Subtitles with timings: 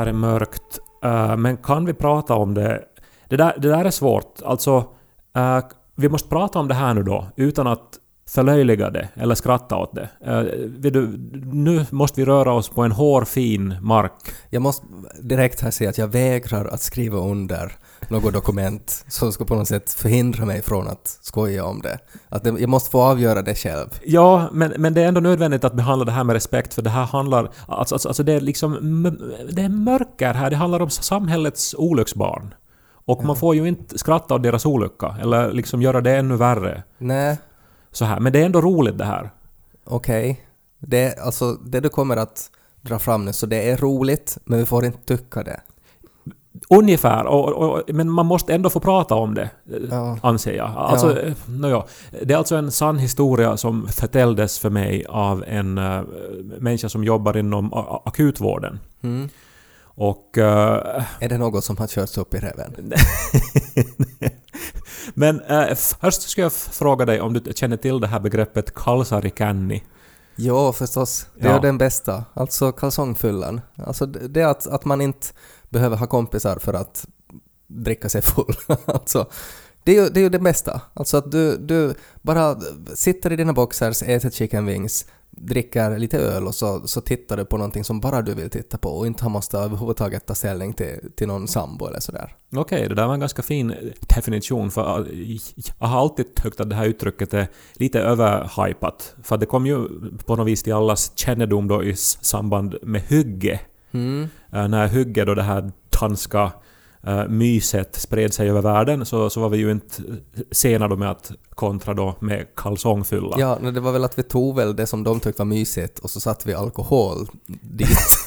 [0.00, 0.78] Här är mörkt.
[1.04, 2.84] Uh, men kan vi prata om det?
[3.28, 4.42] Det där, det där är svårt.
[4.44, 4.76] Alltså,
[5.38, 5.60] uh,
[5.96, 9.94] vi måste prata om det här nu då, utan att förlöjliga det eller skratta åt
[9.94, 10.08] det.
[10.30, 11.06] Uh, du,
[11.52, 14.12] nu måste vi röra oss på en hårfin mark.
[14.50, 14.86] Jag måste
[15.22, 17.72] direkt här säga att jag vägrar att skriva under
[18.08, 21.98] något dokument som ska på något sätt förhindra mig från att skoja om det.
[22.28, 23.86] Att det, jag måste få avgöra det själv.
[24.04, 26.90] Ja, men, men det är ändå nödvändigt att behandla det här med respekt för det
[26.90, 27.50] här handlar...
[27.68, 28.72] Alltså, alltså, alltså det är liksom...
[29.52, 30.50] Det är mörker här.
[30.50, 32.54] Det handlar om samhällets olycksbarn.
[33.04, 36.82] Och man får ju inte skratta åt deras olycka eller liksom göra det ännu värre.
[36.98, 37.38] Nej,
[37.92, 38.20] Så här.
[38.20, 39.30] Men det är ändå roligt det här.
[39.84, 40.46] okej.
[40.78, 44.66] Det, alltså, det du kommer att dra fram nu, så det är roligt, men vi
[44.66, 45.60] får inte tycka det.
[46.74, 50.18] Ungefär, och, och, men man måste ändå få prata om det, eh, Ja.
[50.22, 50.70] anser jag.
[50.76, 51.22] Alltså, Ja.
[51.22, 51.84] eh, nåja,
[52.22, 56.02] det är alltså en sann historia som förtälldes för mig av en uh,
[56.58, 57.72] människa som jobbar inom
[58.04, 58.78] akutvården.
[59.02, 59.28] Mm.
[59.82, 60.38] Och...
[60.38, 62.92] eh, Är det något som har körts upp i reven?
[65.14, 69.82] men eh, först ska jag fråga dig om du känner till det här begreppet kalsarikänni.
[70.36, 71.26] Jo, förstås.
[71.38, 71.54] Det Ja.
[71.56, 72.24] är den bästa.
[72.34, 73.60] Alltså kalsongfyllan.
[73.86, 75.26] Alltså det att, att man inte
[75.70, 77.06] behöver ha kompisar för att
[77.66, 78.54] dricka sig full.
[78.84, 79.30] alltså,
[79.84, 80.80] det är ju det, är ju det bästa.
[80.94, 82.60] Alltså att du, du bara
[82.94, 87.44] sitter i dina boxers, äter chicken wings, dricker lite öl och så, så tittar du
[87.44, 90.72] på någonting som bara du vill titta på och inte har måste överhuvudtaget ta ställning
[90.72, 92.36] till, till någon sambo eller sådär.
[92.56, 95.08] Okej, det där var en ganska fin definition för
[95.78, 99.14] jag har alltid tyckt att det här uttrycket är lite överhypat.
[99.22, 99.88] För det kom ju
[100.26, 103.60] på något vis till allas kännedom då i samband med hygge.
[103.92, 104.28] Mm.
[104.52, 106.52] Eh, När hygge då det här danska
[107.08, 110.02] uh, myset spred sig över världen så, så var vi ju inte
[110.52, 113.36] sena då med att kontra då med kalsongfylla.
[113.38, 115.98] Ja, men det var väl att vi tog väl det som de tyckte var mysigt
[115.98, 117.26] och så satte vi alkohol
[117.62, 118.26] dit.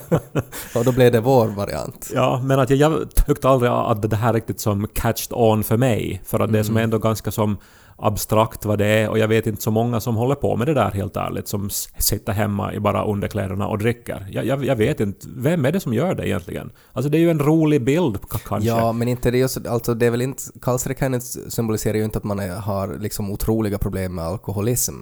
[0.74, 2.10] och då blev det vår variant.
[2.14, 5.76] Ja, men att jag, jag tyckte aldrig att det här riktigt som catched on för
[5.76, 6.22] mig.
[6.24, 7.56] För att det som är ändå ganska som
[7.96, 10.74] abstrakt vad det är och jag vet inte så många som håller på med det
[10.74, 14.26] där helt ärligt som sitter hemma i bara underkläderna och dricker.
[14.30, 16.72] Jag, jag, jag vet inte, vem är det som gör det egentligen?
[16.92, 18.68] Alltså det är ju en rolig bild kanske.
[18.68, 22.24] Ja, men inte det är alltså det är väl inte, Kalsrekanet symboliserar ju inte att
[22.24, 24.94] man är, har liksom otroliga problem med alkoholism,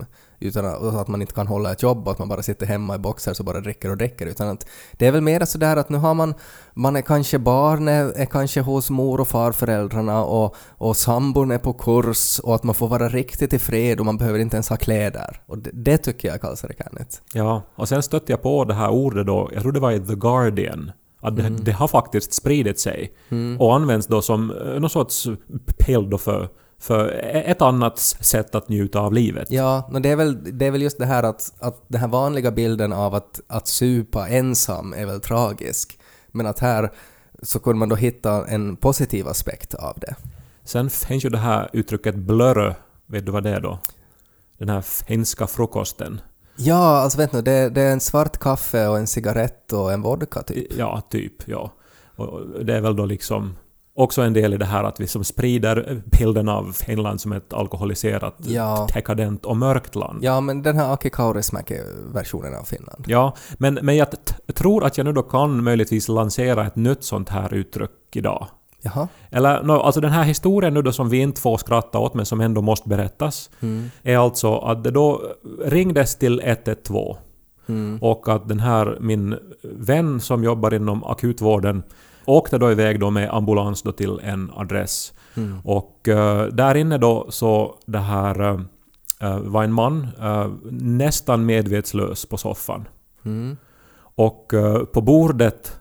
[0.42, 0.64] utan
[0.98, 3.34] att, man inte kan hålla ett jobb och att man bara sitter hemma i boxar
[3.38, 6.14] och bara dricker och dricker, utan att det är väl mer sådär att nu har
[6.14, 6.34] man,
[6.74, 11.58] man är kanske barn, är, är kanske hos mor och farföräldrarna och, och sambon är
[11.58, 14.68] på kurs och att man får vara riktigt i fred och man behöver inte ens
[14.68, 15.40] ha kläder.
[15.46, 17.22] Och det, det tycker jag är Kalsrekanet.
[17.32, 20.00] Ja, och sen stötte jag på det här ordet då, jag tror det var i
[20.00, 23.12] The Guardian, att det, det har faktiskt spridit sig
[23.58, 25.28] och används då som eh, någon sorts
[25.78, 26.48] pill då för,
[26.82, 29.50] för ett annat sätt att njuta av livet.
[29.50, 32.08] Ja, men det är väl, det är väl just det här att, att den här
[32.08, 35.98] vanliga bilden av att, att supa ensam är väl tragisk.
[36.28, 36.92] Men att här
[37.42, 40.14] så kunde man då hitta en positiv aspekt av det.
[40.64, 42.74] Sen finns ju det här uttrycket blörö,
[43.06, 43.78] vet du vad det är då?
[44.58, 46.20] Den här finska frukosten.
[46.56, 50.02] Ja, alltså vet du, det, det är en svart kaffe och en cigarett och en
[50.02, 50.72] vodka typ.
[50.78, 51.72] Ja, typ, ja.
[52.16, 53.54] Och det är väl då liksom
[53.94, 57.52] också en del i det här att vi som sprider bilden av Finland som ett
[57.52, 58.88] alkoholiserat, Ja.
[58.94, 60.18] dekadent och mörkt land.
[60.24, 63.04] Ja, men den här Aki Kaurismäki-versionen av Finland.
[63.06, 64.08] Ja, men, men jag
[64.54, 68.46] tror att jag nu då kan möjligtvis lansera ett nytt sånt här uttryck idag.
[68.84, 69.08] Jaha.
[69.30, 72.26] Eller, no, alltså den här historien nu då som vi inte får skratta åt men
[72.26, 73.50] som ändå måste berättas,
[74.02, 75.22] är alltså att det då
[75.64, 77.14] ringdes till 112
[78.00, 81.82] och att den här, min vän som jobbar inom akutvården,
[82.24, 85.12] åkte då iväg då med ambulans då till en adress.
[85.64, 88.40] Och eh, där inne då så det här
[89.20, 92.88] eh, var en man eh, nästan medvetslös på soffan.
[93.24, 93.56] Mm.
[94.14, 94.52] Och
[94.92, 95.80] på bordet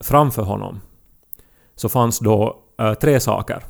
[0.00, 0.80] framför honom
[1.76, 2.62] så fanns då
[3.00, 3.64] tre saker.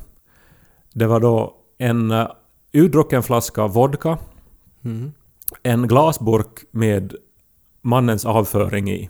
[0.93, 2.27] Det var då en uh,
[2.71, 4.17] utdrucken flaska vodka,
[4.83, 5.11] Mm.
[5.63, 7.15] en glasburk med
[7.81, 9.09] mannens avföring i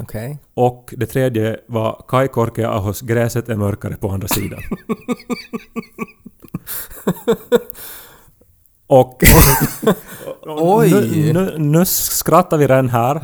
[0.00, 0.38] Okej.
[0.54, 4.60] och det tredje var Kai Korkeaahos Gräset är mörkare på andra sidan.
[8.88, 9.22] Och...
[10.46, 10.90] Oj.
[10.90, 13.20] Nu, nu, nu skrattar vi den här.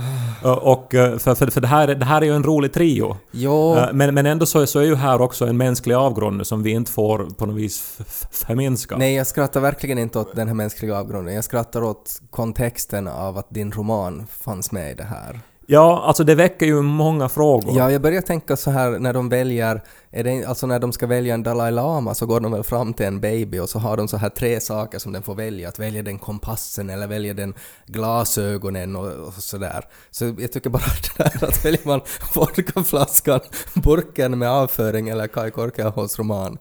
[0.63, 3.17] Och, för, för, för det, här, det här är ju en rolig trio.
[3.31, 6.63] Jo, Eh, Men, men ändå så, så är ju här också en mänsklig avgrund som
[6.63, 7.99] vi inte får på något vis
[8.31, 8.97] förminska.
[8.97, 11.35] nej jag skrattar verkligen inte åt den här mänskliga avgrunden.
[11.35, 15.41] Jag skrattar åt kontexten av att din roman fanns med i det här.
[15.73, 17.77] Ja, alltså det väcker ju många frågor.
[17.77, 21.07] Ja, jag börjar tänka så här när de väljer, är det, alltså när de ska
[21.07, 23.97] välja en Dalai Lama så går de väl fram till en baby och så har
[23.97, 25.69] de så här tre saker som den får välja.
[25.69, 27.55] Att välja den kompassen eller välja den
[27.87, 29.85] glasögonen och, och sådär.
[30.11, 30.83] Så jag tycker bara
[31.17, 32.01] det där att väljer man
[32.35, 33.41] vodkaflaskan,
[33.75, 36.59] burken med avföring eller Kai Korkeahos roman.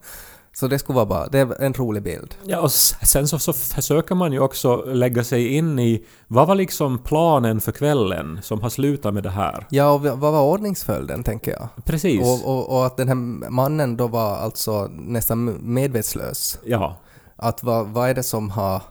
[0.54, 2.36] Så det skulle vara bara, det är en rolig bild.
[2.46, 6.56] Ja, och sen så, så försöker man ju också lägga sig in i vad var
[6.56, 9.68] liksom planen för kvällen som har slutat med det här?
[9.70, 11.68] Ja, och vad var ordningsföljden tänker jag?
[11.86, 12.22] Precis.
[12.22, 13.16] Och, och, och att den här
[13.50, 16.60] mannen då var alltså nästan medvetslös.
[16.66, 16.98] ja.
[17.36, 18.82] Att vad, vad är det som har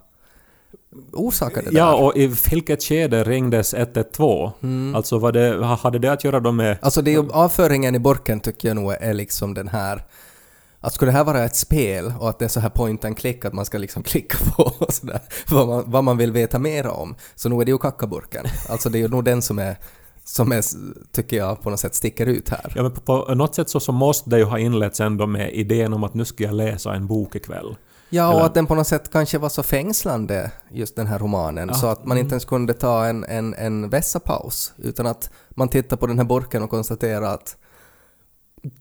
[1.12, 2.02] orsakat det Ja, där?
[2.02, 4.50] och i vilket skede ringdes 112?
[4.62, 4.94] Mm.
[4.94, 6.76] Alltså var det, hade det att göra då med...
[6.82, 10.02] Alltså det är ju, avföringen i burken tycker jag nog är liksom den här
[10.80, 13.16] att skulle det här vara ett spel och att det är så här point and
[13.18, 16.86] click att man ska liksom klicka på sådär, vad man, vad man vill veta mer
[16.86, 18.46] om, så nog är det ju kackaburken.
[18.68, 19.76] Alltså det är ju nog den som är,
[20.24, 20.62] som är,
[21.12, 22.72] tycker jag, på något sätt sticker ut här.
[22.76, 25.52] Ja, men på, på något sätt så, så måste det ju ha inletts ändå med
[25.54, 27.76] idén om att nu ska jag läsa en bok ikväll.
[28.12, 31.18] Ja, och Eller- att den på något sätt kanske var så fängslande, just den här
[31.18, 35.30] romanen, Ja, så att man inte ens kunde ta en, en, en vässapaus, utan att
[35.50, 37.56] man tittar på den här burken och konstaterar att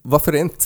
[0.01, 0.65] varför inte?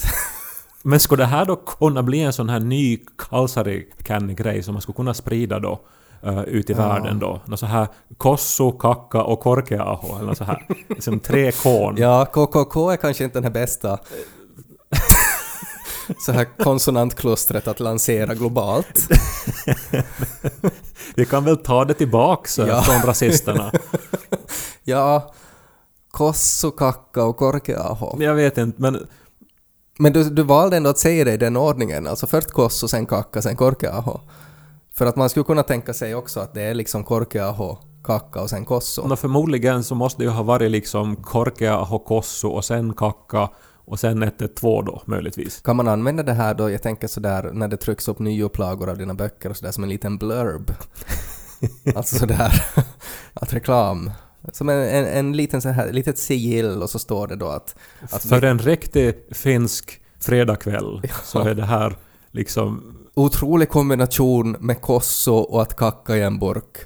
[0.86, 4.96] Men skulle det här då kunna bli en sån här ny kalsarikänni-grej som man skulle
[4.96, 5.80] kunna sprida då
[6.28, 6.78] uh, ut i Ja.
[6.88, 7.42] världen då?
[7.46, 7.88] Något så här
[8.18, 10.68] kossu, kakka och korkeaho eller något så här.
[10.90, 11.96] Liksom tre kon.
[11.98, 13.98] Ja, KKK är kanske inte den här bästa
[16.26, 19.00] så här konsonantklustret att lansera globalt.
[21.16, 22.82] Vi kan väl ta det tillbaks eh, Ja.
[22.82, 23.72] från rasisterna.
[24.84, 25.34] Ja,
[26.12, 28.22] kossu, kakka och korkeaho.
[28.24, 29.08] Jag vet inte, men
[30.00, 33.06] Men du, du valde ändå att säga det i den ordningen, alltså först kossu, sen
[33.06, 34.20] kakka, sen korkeaho.
[34.94, 38.50] För att man skulle kunna tänka sig också att det är liksom korkeaho, kakka och
[38.50, 39.08] sen kossu.
[39.08, 43.50] nå, förmodligen så måste det ju ha varit liksom korkeaho, kossu och sen kakka
[43.86, 45.62] och sen 112 då möjligtvis.
[45.62, 48.98] Kan man använda det här då, jag tänker sådär, när det trycks upp nyupplagor av
[48.98, 50.72] dina böcker och sådär som en liten blurb?
[51.96, 52.66] alltså sådär,
[53.34, 54.12] att reklam.
[54.52, 57.76] Som en, en, en liten så här, litet sigill och så står det då att...
[58.12, 61.98] att För en riktig finsk fredagkväll så är det här
[62.32, 66.78] liksom Otrolig kombination med kosso och att kacka i en burk.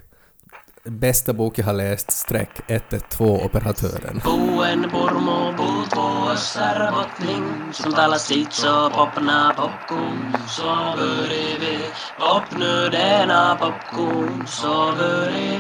[0.90, 4.22] Bästa bok jag har läst, streck 112 operatören.
[4.24, 11.80] Buen purmu puut vuossar botling, som talar sitt så popna popcorn, så vi
[12.20, 14.92] popnu denna popcorn, så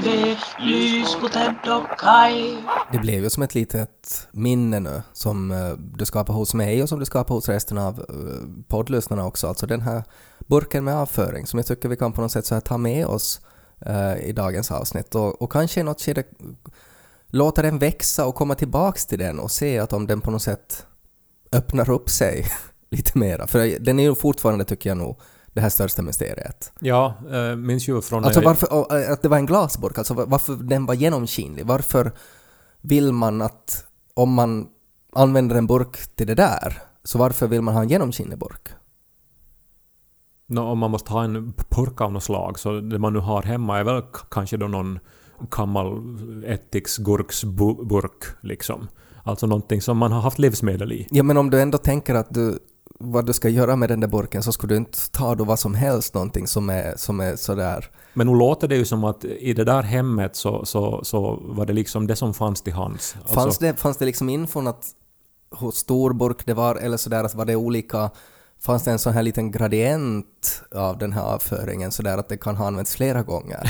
[0.04, 2.58] vi lys på Ted och Kai.
[2.92, 6.90] Det blev ju som ett litet minne nu som eh, du skapar hos mig och
[6.90, 9.48] som du skapar hos resten av eh, poddlyssnarna också.
[9.48, 10.04] Alltså den här
[10.48, 13.06] burken med avföring som jag tycker vi kan på något sätt så här ta med
[13.06, 13.42] oss
[13.86, 16.24] eh, i dagens avsnitt och, och kanske i något skede
[17.28, 20.42] låta den växa och komma tillbaks till den och se att om den på något
[20.42, 20.86] sätt
[21.52, 22.46] öppnar upp sig
[22.90, 23.48] lite mera.
[23.48, 25.20] För den är ju fortfarande, tycker jag nog,
[25.54, 26.72] det här största mysteriet.
[26.80, 28.26] Ja, eh, minns ju från...
[28.26, 31.66] Alltså varför, och, äh, att det var en glasburk, alltså var- varför den var genomskinlig.
[31.66, 32.12] Varför
[32.82, 34.68] vill man att, om man
[35.14, 38.70] använder en burk till det där, så varför vill man ha en genomskinlig burk?
[40.50, 43.44] Nå, om man måste ha en purka av något slag, så det man nu har
[43.44, 44.02] hemma är väl
[44.32, 45.00] kanske då någon
[45.50, 48.88] gammal ättiksgurksburk liksom.
[49.24, 51.08] Alltså någonting som man har haft livsmedel i.
[51.12, 52.60] Ja men om du ändå tänker att du,
[53.00, 55.60] vad du ska göra med den där burken så skulle du inte ta då vad
[55.60, 57.86] som helst någonting som är, som är sådär...
[58.14, 61.66] Men nu låter det ju som att i det där hemmet så, så, så var
[61.66, 63.16] det liksom det som fanns till hands.
[63.20, 64.86] Alltså, Fanns, det, fanns det liksom infon att
[65.60, 68.10] hur stor burk det var eller sådär, att var det olika
[68.60, 72.56] Fanns det en sån här liten gradient av den här avföringen sådär att det kan
[72.56, 73.70] ha använts flera gånger?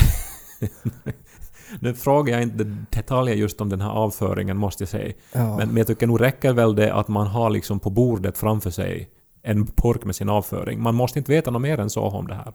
[1.80, 5.14] Nu frågar jag inte detaljer just om den här avföringen måste jag säga.
[5.32, 5.56] Ja.
[5.56, 8.70] Men, men jag tycker nog räcker väl det att man har liksom på bordet framför
[8.70, 9.10] sig
[9.42, 10.82] en burk med sin avföring.
[10.82, 12.52] Man måste inte veta något mer än så om det här.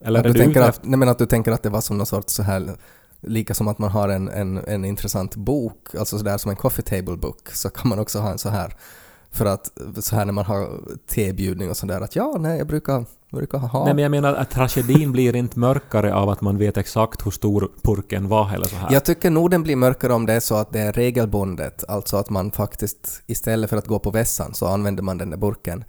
[0.00, 1.98] Eller att du, du tänker att, nej men att du tänker att det var som
[1.98, 2.76] någon sorts så här
[3.20, 6.82] lika som att man har en, en, en intressant bok, alltså sådär som en coffee
[6.82, 8.74] table book, så kan man också ha en så här
[9.32, 9.70] för att
[10.00, 13.84] så här när man har tebjudning och sådär att ja, nej jag brukar, brukar ha.
[13.84, 17.30] Nej men jag menar att tragedin blir inte mörkare av att man vet exakt hur
[17.30, 18.92] stor purken var eller så här.
[18.92, 22.16] Jag tycker nog den blir mörkare om det är så att det är regelbundet, alltså
[22.16, 25.84] att man faktiskt istället för att gå på vässan så använder man den där burken,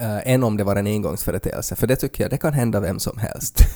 [0.00, 2.98] äh, än om det var en engångsföreteelse, för det tycker jag det kan hända vem
[2.98, 3.60] som helst.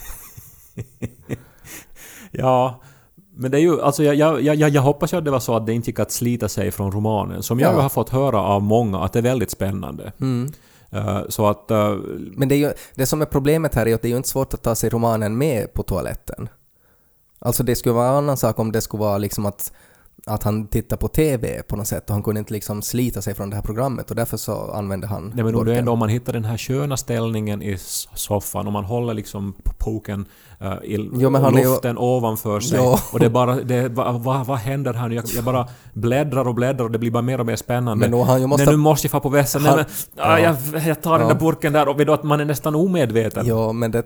[2.34, 2.82] Ja,
[3.34, 5.56] men det är ju, alltså jag, jag, jag, jag hoppas ju att det var så
[5.56, 7.42] att det inte gick att slita sig från romanen.
[7.42, 7.80] Som jag Ja.
[7.80, 10.12] har fått höra av många, att det är väldigt spännande.
[10.90, 11.70] Eh, så att...
[11.70, 11.94] eh,
[12.36, 14.28] Men det, är ju, det som är problemet här är att det är ju inte
[14.28, 16.48] svårt att ta sig romanen med på toaletten.
[17.38, 19.72] Alltså det skulle vara en annan sak om det skulle vara liksom att,
[20.26, 23.34] att han tittar på TV på något sätt och han kunde inte liksom slita sig
[23.34, 25.76] från det här programmet och därför så använde han Nej men burken.
[25.76, 27.78] ändå om man hittar den här sköna ställningen i
[28.14, 30.26] soffan och man håller liksom poken
[30.62, 32.78] uh, i Jo, är ju- luften ovanför sig.
[32.78, 32.98] Ja.
[33.12, 33.54] Och det är bara...
[33.56, 35.14] Det, är, vad, vad, händer här nu?
[35.14, 38.08] Jag, jag bara bläddrar och bläddrar och det blir bara mer och mer spännande.
[38.08, 39.62] Men han måste- Nej, nu måste jag få på vässan.
[39.62, 40.56] Nej, Han- men, ah, Ja.
[40.72, 41.34] jag, jag tar den Ja.
[41.34, 43.46] där burken där och vet att man är nästan omedveten.
[43.46, 44.02] Ja, men det,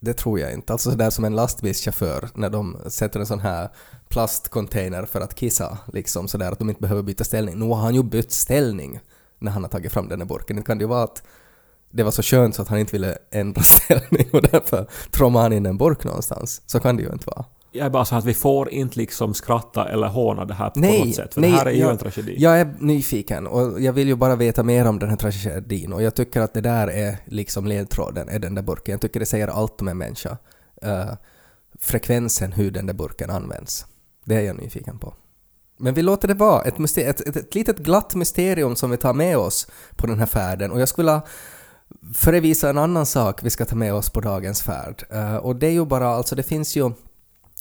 [0.00, 0.72] det tror jag inte.
[0.72, 3.68] Alltså sådär som en lastbilschaufför när de sätter en sån här
[4.14, 7.58] plastcontainer för att kissa, liksom sådär att de inte behöver byta ställning.
[7.58, 9.00] Nu har han ju bytt ställning
[9.38, 10.56] när han har tagit fram den här burken.
[10.56, 11.22] Det kan ju vara att
[11.90, 15.52] det var så skönt så att han inte ville ändra ställning och därför trommade han
[15.52, 16.62] in en burk någonstans.
[16.66, 17.44] Så kan det ju inte vara.
[17.72, 20.80] Jag är bara så att vi får inte liksom skratta eller håna det här på
[20.80, 21.34] Nej, något sätt.
[21.34, 22.36] För nej, det här är ju jag, en tragedi.
[22.38, 26.02] Jag är nyfiken och jag vill ju bara veta mer om den här tragedin och
[26.02, 28.92] jag tycker att det där är liksom ledtråden, är den där burken.
[28.92, 30.38] Jag tycker det säger allt om en människa.
[30.82, 31.12] Eh,
[31.80, 33.86] frekvensen hur den där burken används.
[34.24, 35.14] Det är jag nyfiken på.
[35.76, 38.96] Men vi låter det vara ett, myster- ett, ett, ett litet glatt mysterium som vi
[38.96, 39.66] tar med oss
[39.96, 41.22] på den här färden och jag skulle vilja
[42.14, 45.04] förevisa en annan sak vi ska ta med oss på dagens färd.
[45.12, 46.92] Uh, och det är ju bara, alltså det finns ju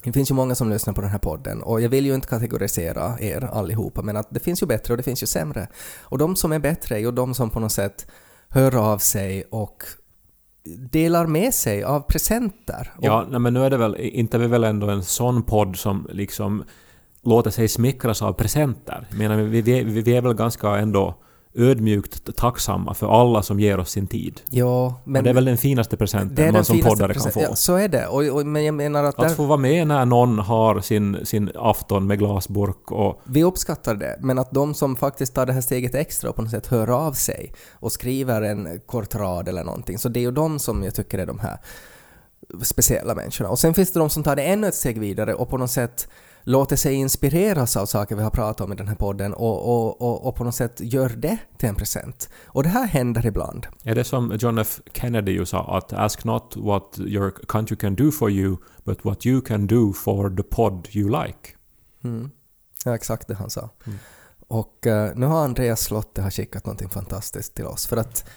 [0.03, 2.27] det finns ju många som lyssnar på den här podden och jag vill ju inte
[2.27, 5.67] kategorisera er allihopa men att det finns ju bättre och det finns ju sämre.
[6.01, 8.07] Och de som är bättre är ju de som på något sätt
[8.49, 9.83] hör av sig och
[10.91, 12.91] delar med sig av presenter.
[12.97, 15.43] Och Ja, nej, men nu är det väl, inte är vi väl ändå en sån
[15.43, 16.63] podd som liksom
[17.21, 19.07] låter sig smickras av presenter.
[19.09, 21.15] Jag menar, vi, vi, vi är väl ganska ändå
[21.55, 24.41] ödmjukt tacksamma för alla som ger oss sin tid.
[24.49, 27.23] ja, men och det är väl den finaste presenten det är man som poddare present-
[27.23, 27.49] kan få.
[27.49, 28.07] Ja, så är det.
[28.07, 31.25] Och, och, men jag menar att, Att där, få vara med när någon har sin,
[31.25, 33.21] sin afton med glasburk och...
[33.23, 36.41] vi uppskattar det, men att de som faktiskt tar det här steget extra och på
[36.41, 40.21] något sätt hör av sig och skriver en kort rad eller någonting, så det är
[40.21, 41.57] ju de som jag tycker är de här
[42.63, 43.49] speciella människorna.
[43.49, 45.71] Och sen finns det de som tar det ännu ett steg vidare och på något
[45.71, 46.07] sätt
[46.43, 50.01] låter sig inspireras av saker vi har pratat om i den här podden och, och,
[50.01, 52.29] och, och på något sätt gör det till en present.
[52.45, 53.67] Och det här händer ibland.
[53.83, 57.95] Är det som John F Kennedy ju sa att “Ask not what your country can
[57.95, 61.49] do for you, but what you can do for the pod you like”.
[62.03, 62.31] Mm.
[62.85, 63.69] Ja, exakt det han sa.
[64.47, 67.87] Och eh, nu har Andreas Slotte har skickat någonting fantastiskt till oss.
[67.87, 68.29] För att,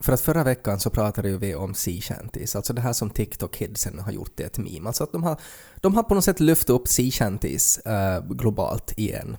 [0.00, 3.10] för att förra veckan så pratade ju vi om sea shanties, alltså det här som
[3.10, 4.86] TikTok-kidsen har gjort till ett meme.
[4.86, 5.40] Alltså att de har,
[5.76, 9.36] de har på något sätt lyft upp sea shanties eh, globalt igen.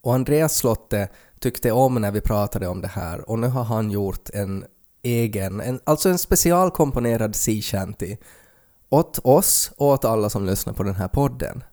[0.00, 1.08] Och Andreas Slotte
[1.40, 4.64] tyckte om när vi pratade om det här och nu har han gjort en
[5.02, 8.16] egen, en, alltså en specialkomponerad sea shanty
[8.88, 11.64] åt oss och åt alla som lyssnar på den här podden.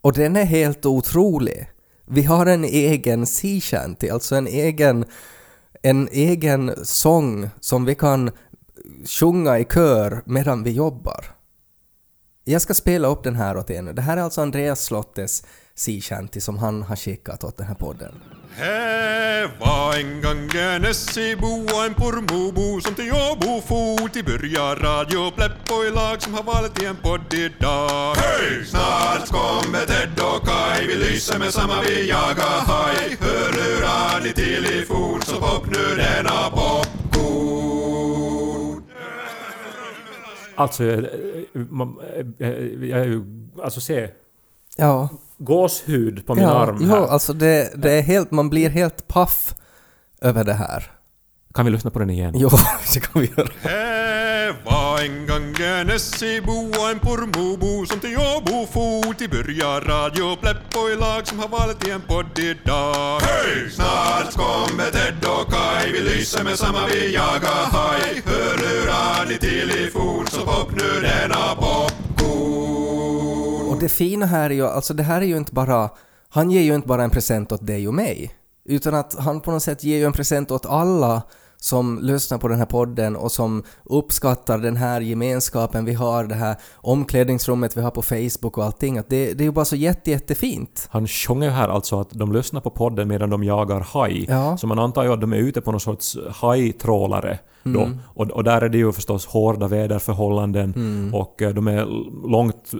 [0.00, 1.70] Och den är helt otrolig.
[2.06, 5.04] Vi har en egen sea shanty, alltså en egen,
[5.82, 8.30] en egen sång som vi kan
[9.04, 11.37] sjunga i kör medan vi jobbar.
[12.50, 13.92] Jag ska spela upp den här åt er nu.
[13.92, 15.42] Det här är alltså Andreas Slottes
[15.74, 18.14] sea shanty som han har skickat åt den här podden.
[18.56, 24.74] Här var en gång en Essebo och en Pormobo som till Åbo for till börja
[24.74, 28.14] radio Pleppo i lag som har valt i en podd idag.
[28.14, 28.66] Hej!
[28.66, 33.16] Snart kommer Ted och Kai, vi lyser med samma vi jagar haj.
[33.20, 36.87] Hörlurar ni till i fort så pop nu denna popcorn.
[40.58, 41.02] Alltså, eh,
[41.52, 41.96] man-
[42.38, 42.48] eh,
[42.88, 43.22] jag är ju...
[43.62, 44.08] Alltså se.
[44.76, 47.06] Ja, Gåshud på min ja, arm här.
[47.06, 49.54] alltså det, det är helt, man blir helt paff
[50.20, 50.90] över det här.
[51.54, 52.34] Kan vi lyssna på den igen?
[52.36, 52.48] Jo,
[52.94, 53.48] det kan vi göra.
[54.98, 60.36] Var en gång en Essebo och en Pormobo som till Åbo for till börja radio
[60.36, 63.20] Pleppo i lag som har valt i en podd idag.
[63.20, 63.70] Hej!
[63.70, 68.22] Snart kommer Ted och Kaj, vi lyser med samma vi jagar haj.
[68.26, 72.08] Hörlurar ni till i fort så pop nu denna popcorn.
[73.68, 75.90] Och det fina här är ju, alltså det här är ju inte bara,
[76.28, 78.34] han ger ju inte bara en present åt dig och mig,
[78.68, 81.22] utan att han på något sätt ger ju en present åt alla
[81.60, 86.34] som lyssnar på den här podden och som uppskattar den här gemenskapen vi har, det
[86.34, 88.98] här omklädningsrummet vi har på Facebook och allting.
[88.98, 90.88] Att det, det är ju bara så jätte, jättefint.
[90.90, 94.26] Han sjunger ju här alltså att de lyssnar på podden medan de jagar haj.
[94.28, 94.56] Ja.
[94.56, 97.80] Så man antar ju att de är ute på någon sorts hajtrålare då.
[97.80, 97.98] Mm.
[98.06, 101.14] Och, och där är det ju förstås hårda väderförhållanden Mm.
[101.14, 101.86] och eh, de är
[102.28, 102.70] långt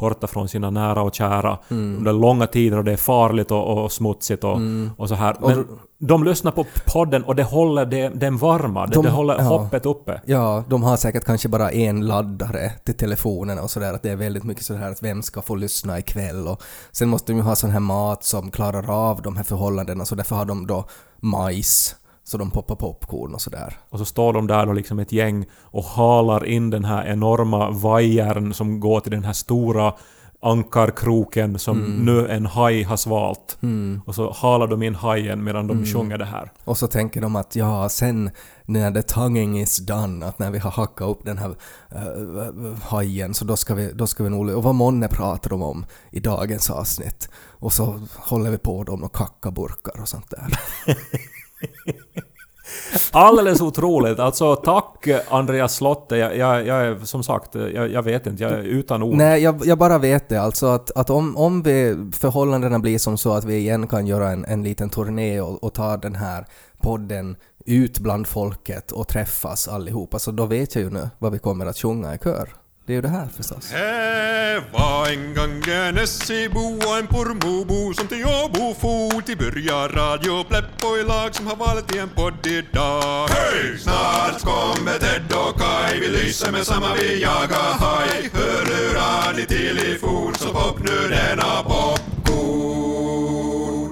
[0.00, 3.92] borta från sina nära och kära under långa tider och det är farligt och, och
[3.92, 4.58] smutsigt och,
[4.96, 5.36] och så här.
[5.40, 5.66] Men
[5.98, 9.42] de lyssnar på podden och det håller det, den varma, De- det håller ja.
[9.42, 10.20] hoppet uppe.
[10.24, 14.16] Ja, de har säkert kanske bara en laddare till telefonen och sådär, att det är
[14.16, 16.62] väldigt mycket sådär att vem ska få lyssna ikväll och
[16.92, 20.14] sen måste de ju ha sån här mat som klarar av de här förhållandena så
[20.14, 20.84] därför har de då
[21.20, 23.78] majs, så de poppar popcorn och sådär.
[23.90, 27.70] Och så står de där då liksom ett gäng och halar in den här enorma
[27.70, 29.94] vajern som går till den här stora
[30.40, 33.58] ankarkroken som nu en haj har svalt.
[34.06, 36.52] Och så halar de in hajen medan de sjunger det här.
[36.64, 38.30] Och så tänker de att ja, sen
[38.64, 43.34] när the tonguing is done, att när vi har hackat upp den här uh, hajen
[43.34, 44.48] så då ska vi, då ska vi nog...
[44.50, 47.30] Och vad månne pratar de om i dagens avsnitt?
[47.58, 50.60] Och så håller vi på dem och kackaburkar och sånt där.
[53.12, 54.18] Alldeles otroligt!
[54.18, 56.16] Alltså tack Andreas Slotte.
[56.16, 59.14] Jag, jag, jag är som sagt, jag, jag vet inte, jag är utan ord.
[59.14, 63.18] Nej, jag, jag bara vet det alltså att, att om, om vi, förhållandena blir som
[63.18, 66.46] så att vi igen kan göra en, en liten turné och, och ta den här
[66.80, 67.36] podden
[67.66, 71.66] ut bland folket och träffas allihopa, så då vet jag ju nu vad vi kommer
[71.66, 72.48] att sjunga i kör.
[72.86, 73.70] Det är ju det här förstås.
[73.70, 79.88] Det var en gång en Essebo och en Pormobo som till Åbo for till börja
[79.88, 83.28] Radio Pleppo i lag som har valt i en podd idag.
[83.28, 83.78] Hej!
[83.78, 88.30] Snart kommer Ted och Kai, vi lyser med samma vi jagar haj.
[88.32, 92.06] Hörlurar ni till i fot så pop nu denna popcorn.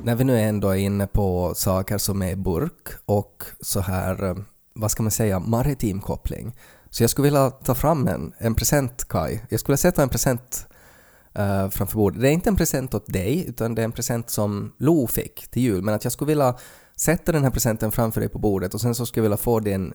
[0.04, 4.36] När vi nu ändå är inne på saker som är burk och så här, eh,
[4.74, 6.52] vad ska man säga, maritim koppling.
[6.94, 9.40] Så jag skulle vilja ta fram en, en present, Kai.
[9.48, 10.66] Jag skulle sätta en present
[11.38, 12.20] uh, framför bordet.
[12.20, 15.48] Det är inte en present åt dig, utan det är en present som Lo fick
[15.48, 15.82] till jul.
[15.82, 16.56] Men att jag skulle vilja
[16.96, 19.60] sätta den här presenten framför dig på bordet och sen så skulle jag vilja få
[19.60, 19.92] din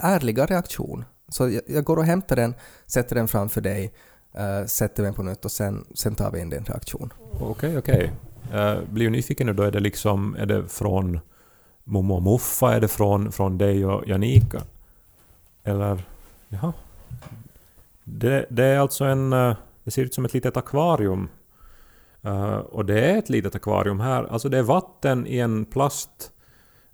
[0.00, 1.04] ärliga reaktion.
[1.28, 2.54] Så jag, jag går och hämtar den,
[2.86, 3.94] sätter den framför dig,
[4.38, 7.12] uh, sätter den på nytt och sen, sen tar vi in din reaktion.
[7.40, 8.12] Okej, okej.
[8.52, 9.62] Jag blir ju nyfiken nu då.
[9.62, 11.20] Är det liksom, är det från
[11.84, 12.74] Momo och Muffa?
[12.74, 14.62] Är det från, från dig och Janika?
[15.64, 16.02] Eller,
[16.48, 16.72] jaha.
[18.04, 19.32] Det, det är alltså en...
[19.32, 21.28] eh, Det ser ut som ett litet akvarium.
[22.22, 24.24] Eh, och det är ett litet akvarium här.
[24.32, 26.32] Alltså det är vatten i en plast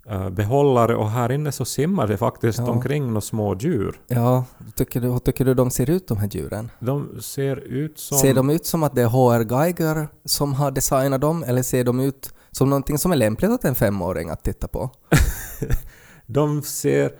[0.07, 2.65] eh, behållare och här inne så simmar det faktiskt Ja.
[2.69, 3.99] omkring några små djur.
[4.07, 6.71] Ja, tycker du, tycker du de ser ut de här djuren?
[6.79, 8.17] De ser ut som...
[8.17, 11.83] Ser de ut som att det är HR Geiger som har designat dem eller ser
[11.83, 14.89] de ut som någonting som är lämpligt åt en femåring att titta på?
[16.25, 17.11] De ser...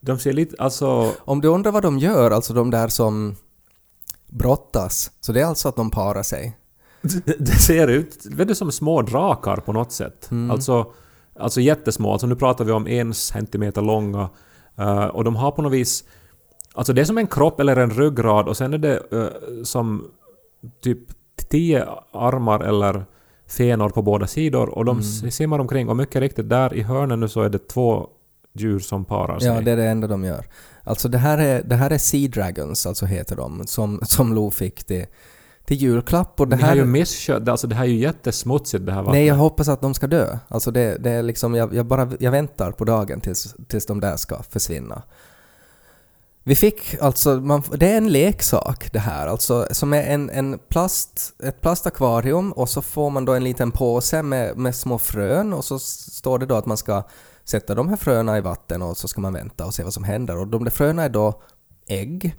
[0.00, 0.56] De ser lite...
[0.58, 1.12] Alltså...
[1.24, 3.36] Om du undrar vad de gör, alltså de där som
[4.28, 6.56] brottas, så det är alltså att de parar sig.
[7.02, 10.30] Det det ser ut du, som små drakar på något sätt.
[10.50, 10.92] Alltså,
[11.38, 12.12] alltså jättesmå.
[12.12, 14.28] Alltså nu pratar vi om en centimeter långa.
[14.76, 16.04] eh, och de har på något vis...
[16.74, 20.04] Alltså det är som en kropp eller en ryggrad och sen är det eh, som
[20.82, 20.98] typ
[21.50, 23.04] tio armar eller
[23.48, 27.20] fenor på båda sidor och de s- simmar omkring och mycket riktigt där i hörnen
[27.20, 28.08] nu så är det två
[28.52, 29.48] djur som parar sig.
[29.48, 30.46] Ja, det är det enda de gör.
[30.84, 34.50] Alltså det här är, det här är Sea Dragons, alltså heter de, som, som Lo
[34.50, 35.06] fick till,
[35.64, 36.40] till julklapp.
[36.40, 39.02] Och det Det här är ju misskött, alltså det här är ju jättesmutsigt det här
[39.02, 39.14] vattnet.
[39.14, 40.38] Nej, jag hoppas att de ska dö.
[40.48, 44.00] Alltså det, det är liksom, jag, jag bara jag väntar på dagen tills, tills de
[44.00, 45.02] där ska försvinna.
[46.44, 50.58] Vi fick alltså, man, det är en leksak det här, alltså som är en, en
[50.68, 55.52] plast, ett plastakvarium och så får man då en liten påse med, med små frön
[55.52, 57.02] och så står det då att man ska
[57.50, 60.04] sätta de här fröna i vatten och så ska man vänta och se vad som
[60.04, 60.36] händer.
[60.36, 61.42] Och de där fröna är då
[61.86, 62.36] ägg.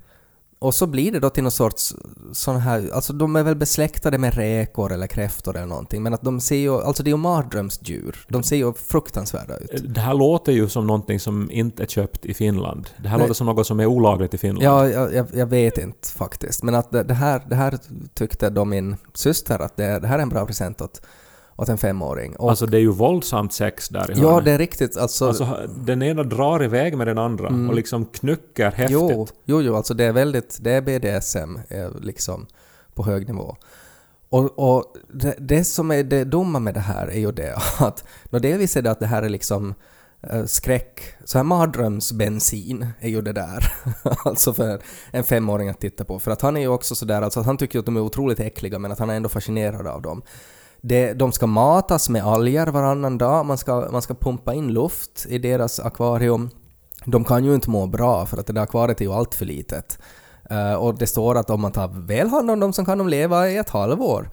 [0.61, 1.95] Och så blir det då till någon sorts
[2.31, 6.21] sån här, alltså de är väl besläktade med räkor eller kräftor eller någonting, men att
[6.21, 8.25] de ser ju, alltså det är ju mardrömsdjur.
[8.29, 9.93] De ser ju fruktansvärda ut.
[9.93, 12.89] Det här låter ju som någonting som inte är köpt i Finland.
[12.97, 13.27] Det här Nej.
[13.27, 14.65] låter som något som är olagligt i Finland.
[14.65, 16.63] Ja, jag, jag, jag vet inte faktiskt.
[16.63, 17.79] Men att det, det, här, det här
[18.13, 21.01] tyckte då min syster att det, det här är en bra present åt,
[21.61, 22.35] åt en femåring.
[22.35, 24.45] Och, Alltså det är ju våldsamt sex där i ja, hörnet.
[24.45, 24.97] det är riktigt.
[24.97, 28.89] Alltså, Alltså den ena drar iväg med den andra och liksom knycker häftigt.
[28.91, 32.47] jo, jo, jo, alltså det är väldigt, det är BDSM eh, liksom
[32.93, 33.55] på hög nivå.
[34.29, 38.03] Och, och det, det som är det dumma med det här är ju det att,
[38.29, 39.73] delvis är det att det här är liksom
[40.21, 43.73] eh, skräck, så här mardrömsbensin är ju det där.
[44.25, 46.19] alltså för en femåring att titta på.
[46.19, 48.39] För att han är ju också sådär, alltså att han tycker att de är otroligt
[48.39, 50.21] äckliga men att han är ändå fascinerad av dem.
[50.81, 55.25] Det, de ska matas med alger varannan dag, man ska, man ska pumpa in luft
[55.29, 56.49] i deras akvarium.
[57.05, 59.45] De kan ju inte må bra för att det där akvariet är ju allt för
[59.45, 59.99] litet.
[60.51, 63.09] Uh, och det står att om man tar väl hand om dem så kan de
[63.09, 64.29] leva i ett halvår.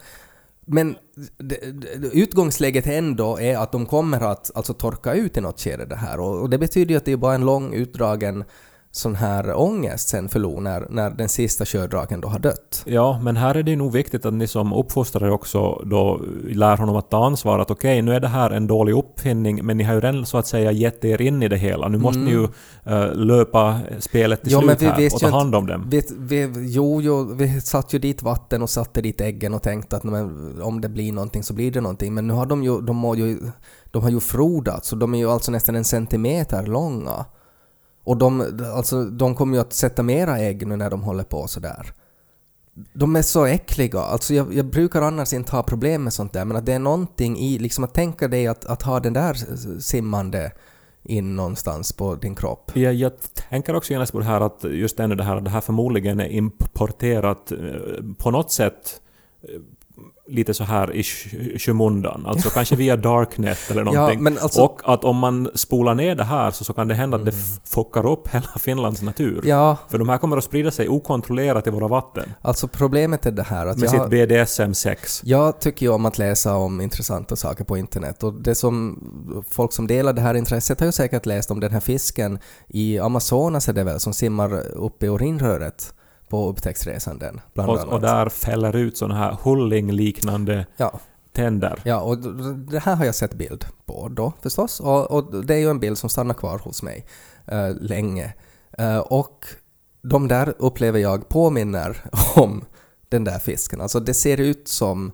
[0.67, 0.97] Men
[1.39, 1.57] det,
[1.97, 5.97] det, utgångsläget ändå är att de kommer att alltså, torka ut i något skede det
[5.97, 8.45] här och, och det betyder ju att det är bara en lång utdragen
[8.91, 12.83] sån här ångest sen för Lo när, när den sista sjödraken då har dött.
[12.87, 16.97] Ja, men här är det nog viktigt att ni som uppfostrare också då lär honom
[16.97, 19.95] att ta ansvar att okej, nu är det här en dålig uppfinning, men ni har
[19.95, 21.89] ju redan så att säga gett er in i det hela.
[21.89, 22.49] Nu måste ni ju
[22.85, 25.87] eh, löpa spelet till men slut vi här och ta hand om dem.
[25.91, 29.97] Vi, vi, jo, jo, vi satte ju dit vatten och satte dit äggen och tänkte
[29.97, 32.15] att men, om det blir någonting så blir det någonting.
[32.15, 33.39] Men nu har de ju, de har ju,
[33.91, 37.25] de har ju frodats och de är ju alltså nästan en centimeter långa.
[38.09, 41.47] Och de, alltså, de kommer ju att sätta mera ägg nu när de håller på
[41.47, 41.93] sådär.
[42.93, 44.01] De är så äckliga.
[44.01, 46.79] Alltså jag, jag brukar annars inte ha problem med sånt där, men att det är
[46.79, 49.35] någonting i, liksom att tänka dig att, att ha den där
[49.81, 50.53] simmande
[51.03, 52.71] in någonstans på din kropp.
[52.75, 53.13] Jag, jag
[53.49, 57.53] tänker också genast på det här att just det här, det här förmodligen är importerat
[57.53, 57.59] eh,
[58.19, 59.01] på något sätt
[59.43, 59.61] eh,
[60.29, 64.23] lite så här i sk- skymundan, alltså kanske via Darknet eller Ja, någonting.
[64.23, 67.17] men alltså- Och att om man spolar ner det här så, så kan det hända
[67.17, 69.41] att det f- fuckar upp hela Finlands natur.
[69.45, 72.33] Ja, För de här kommer att sprida sig okontrollerat i våra vatten.
[72.43, 75.21] alltså problemet är det här att Med jag, sitt har- BDSM-sex.
[75.25, 78.99] Jag tycker ju om att läsa om intressanta saker på internet och det som
[79.51, 82.39] folk som delar det här intresset har ju säkert läst om den här fisken
[82.69, 85.95] i Amazonas är det väl som simmar upp i urinröret
[86.29, 87.95] på upptäcktsresanden bland Och, annat.
[87.95, 91.01] och där fäller ut sådana här hulling-liknande Ja,
[91.33, 91.81] tänder.
[91.85, 92.19] ja, och
[92.59, 95.81] det här har jag sett bild på då förstås och, och det är ju en
[95.81, 97.07] bild som stannar kvar hos mig
[97.47, 98.35] eh, länge.
[98.79, 99.47] Eh, och
[100.03, 102.05] de där upplever jag påminner
[102.37, 102.65] om
[103.09, 103.81] den där fisken.
[103.81, 105.13] Alltså det ser ut som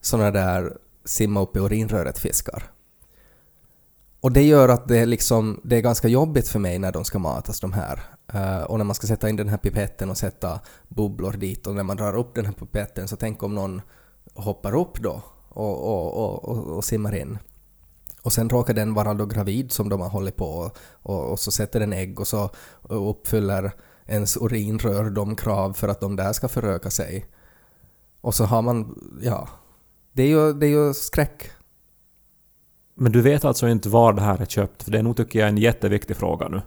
[0.00, 2.62] såna där simma upp i urinröret-fiskar.
[4.20, 7.18] Och det gör att det liksom, det är ganska jobbigt för mig när de ska
[7.18, 8.00] matas, de här.
[8.34, 11.74] Uh, och när man ska sätta in den här pipetten och sätta bubblor dit och
[11.74, 13.82] när man drar upp den här pipetten så tänk om någon
[14.34, 17.38] hoppar upp då och, och, och, och, och simmar in.
[18.22, 21.38] Och sen råkar den vara då gravid som de har hållit på och, och, och
[21.38, 22.50] så sätter den ägg och så
[22.82, 23.72] uppfyller
[24.06, 27.26] ens urinrör de krav för att de där ska föröka sig.
[28.20, 29.48] Och så har man, ja,
[30.12, 31.50] det är ju, det är ju skräck.
[32.94, 34.82] Men du vet alltså inte var det här är köpt?
[34.82, 36.62] För det är nog tycker jag en jätteviktig fråga nu.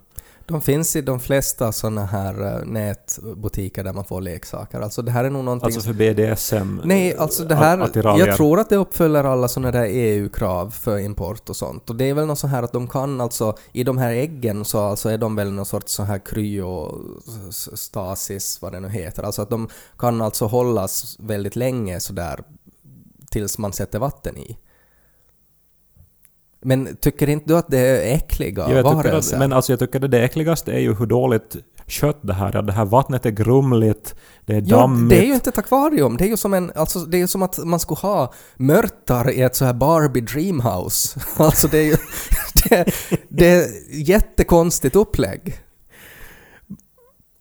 [0.45, 4.81] De finns i de flesta såna här eh, nätbutiker där man får leksaker.
[4.81, 5.65] Alltså det här är nog någonting...
[5.65, 6.81] Alltså för BDSM?
[6.83, 7.79] Nej, alltså det här...
[7.79, 8.27] attiraljer.
[8.27, 11.89] Jag tror att det uppfyller alla såna där EU-krav för import och sånt.
[11.89, 13.57] Och det är väl något så här att de kan alltså...
[13.71, 18.71] I de här äggen så alltså är de väl någon sorts så här kryostasis, vad
[18.71, 19.23] det nu heter.
[19.23, 22.43] Alltså att de kan alltså hållas väldigt länge sådär
[23.31, 24.57] tills man sätter vatten i.
[26.63, 29.35] Men tycker inte du att det är äckliga Ja, jag varelser?
[29.35, 31.55] att, men alltså jag tycker att det äckligaste är ju hur dåligt
[31.87, 32.61] kött det här är.
[32.61, 35.09] Det här vattnet är grumligt, det är Ja, dammigt.
[35.09, 36.17] det är ju inte ett akvarium.
[36.17, 39.41] Det är ju som, en, alltså, det är som att man skulle ha mörtar i
[39.41, 41.19] ett så här Barbie Dreamhouse.
[41.37, 41.95] Alltså det är ju...
[42.69, 42.85] Det,
[43.29, 45.59] det är jättekonstigt upplägg.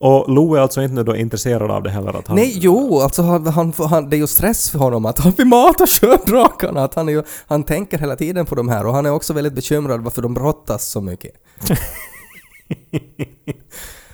[0.03, 2.19] Och Lo är alltså inte då intresserad av det heller?
[2.19, 5.19] Att han, Nej, jo, alltså han, han, han, det är ju stress för honom att
[5.19, 6.85] han vill mata sjödrakarna.
[6.85, 9.33] Att han, är ju, han tänker hela tiden på de här och han är också
[9.33, 11.33] väldigt bekymrad varför de brottas så mycket.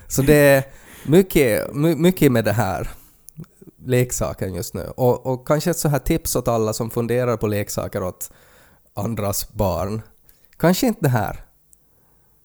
[0.09, 0.65] så det är
[1.07, 2.91] mycket, my, mycket med det här
[3.85, 4.93] leksaken just nu.
[4.97, 8.31] Och, och kanske ett så här tips åt alla som funderar på leksaker åt
[8.95, 10.03] andras barn.
[10.57, 11.41] Kanske inte det här.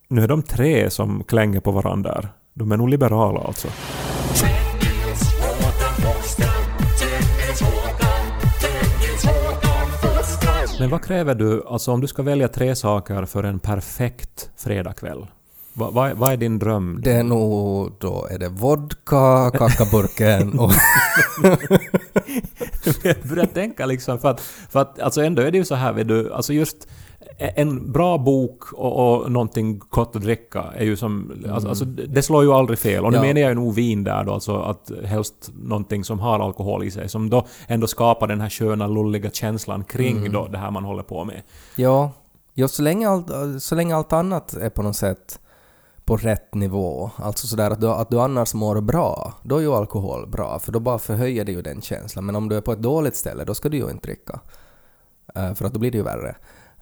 [0.08, 2.30] Nu är de tre som klänger på varandra.
[2.54, 3.68] De är nog liberala alltså.
[10.80, 15.26] Men vad kräver du, alltså om du ska välja tre saker för en perfekt fredagkväll?
[15.74, 17.00] Vad, vad, är- vad är din dröm?
[17.04, 20.72] Det är nog då är det vodka, kakaburken och...
[23.04, 24.40] jag börjar tänka liksom för att,
[24.70, 26.88] för att alltså ändå är det ju så här vet du, alltså just
[27.38, 31.44] en bra bok och, och någonting gott att dricka är ju som...
[31.52, 33.06] Alltså, alltså det slår ju aldrig fel.
[33.06, 33.22] Och nu Ja.
[33.22, 36.92] menar jag ju nog vin där då, alltså att helst någonting som har alkohol i
[36.92, 40.84] sig, som då ändå skapar den här sköna, lulliga känslan kring då det här man
[40.84, 41.42] håller på med.
[41.76, 42.12] Ja,
[42.54, 43.28] ja så, länge allt,
[43.64, 45.40] så länge allt annat är på något sätt
[46.06, 49.74] på rätt nivå, alltså sådär att du, att du annars mår bra, då är ju
[49.74, 52.26] alkohol bra, för då bara förhöjer det ju den känslan.
[52.26, 54.40] Men om du är på ett dåligt ställe, då ska du ju inte dricka.
[55.36, 56.36] Eh, för att då blir det ju värre.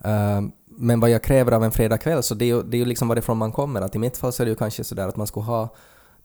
[0.04, 0.42] Eh,
[0.78, 3.08] men vad jag kräver av en fredagkväll, så det är ju, det är ju liksom
[3.08, 3.82] varifrån man kommer.
[3.82, 5.70] Att I mitt fall så är det ju kanske sådär att man ska ha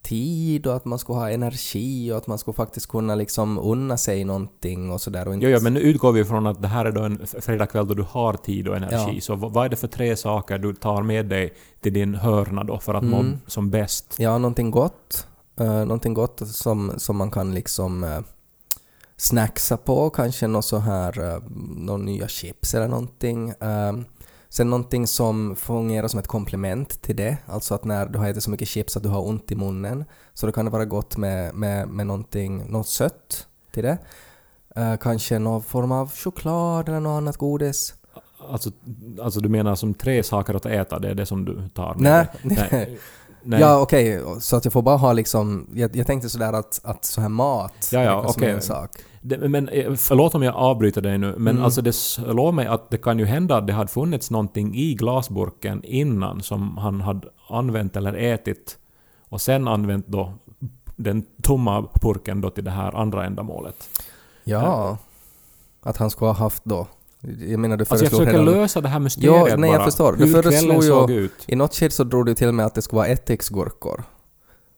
[0.03, 3.97] tid och att man ska ha energi och att man ska faktiskt kunna liksom unna
[3.97, 5.33] sig någonting och sådär.
[5.35, 7.87] inte- Jo, ja, men nu utgår vi från att det här är då en fredagkväll
[7.89, 9.15] då du har tid och energi.
[9.15, 9.21] Ja.
[9.21, 12.79] Så vad är det för tre saker du tar med dig till din hörna då
[12.79, 13.39] för att må Mm.
[13.47, 14.15] som bäst?
[14.19, 15.27] Ja, någonting gott.
[15.61, 18.19] Uh, någonting gott som, som man kan liksom uh,
[19.17, 21.43] snacksa på, kanske något så här, uh,
[21.77, 23.51] någon nya chips eller någonting.
[23.51, 24.01] Uh,
[24.49, 28.43] Sen någonting som fungerar som ett komplement till det, alltså att när du har ätit
[28.43, 31.17] så mycket chips att du har ont i munnen, så då kan det vara gott
[31.17, 33.99] med, med, med någonting, något sött till det.
[34.77, 37.95] Eh, kanske någon form av choklad eller något annat godis.
[38.51, 38.71] Alltså,
[39.23, 42.29] alltså du menar som tre saker att äta, det är det som du tar med
[42.43, 42.99] Nej, nej.
[43.49, 43.61] Nej.
[43.61, 45.67] Ja, okej, så att jag får bara ha liksom...
[45.75, 48.51] Jag, jag tänkte sådär att, att så här mat Ja, ja, som okej.
[48.55, 48.91] en sak.
[49.21, 51.65] Det, men eh, förlåt om jag avbryter dig nu, men Mm.
[51.65, 54.95] alltså det slår mig att det kan ju hända att det hade funnits någonting i
[54.95, 58.79] glasburken innan som han hade använt eller ätit
[59.29, 60.33] och sen använt då
[60.97, 63.89] den tomma burken då till det här andra ändamålet.
[64.45, 64.99] Ja.
[65.83, 66.87] Att han skulle ha haft då...
[67.49, 68.45] Jag menar, du Alltså jag försöker redan...
[68.45, 69.85] lösa det här mysteriet Jo, nej, jag bara.
[69.85, 70.12] förstår.
[70.12, 71.33] Du Hur föreslog kvällen ju- såg ut.
[71.47, 74.05] I något skede så drog du till med att det skulle vara ättiksgurkor.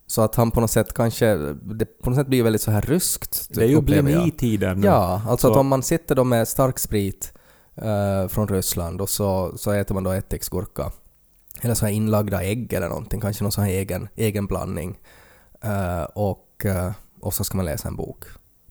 [0.07, 1.37] Så att han på något sätt kanske...
[1.63, 3.49] Det på något sätt blir väldigt så här ryskt.
[3.55, 4.87] Det är ju bli-tider nu.
[4.87, 7.33] Ja, alltså Så- att om man sitter då med stark sprit
[7.77, 10.93] eh, från Ryssland och så, så äter man då ättiksgurka.
[11.63, 14.99] Eller så här inlagda ägg eller någonting, kanske någon sån här egen, egen blandning.
[15.65, 18.25] Eh, och, eh, och så ska man läsa en bok.